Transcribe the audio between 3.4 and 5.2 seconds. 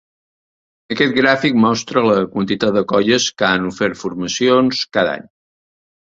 que han ofert formacions cada